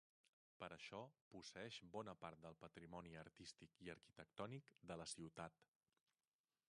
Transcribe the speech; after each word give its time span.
Per 0.61 0.67
això 0.75 1.01
posseeix 1.35 1.77
bona 1.95 2.15
part 2.25 2.41
del 2.45 2.57
patrimoni 2.63 3.13
artístic 3.25 3.77
i 3.89 3.93
arquitectònic 3.97 4.73
de 4.93 4.99
la 5.03 5.07
ciutat. 5.13 5.63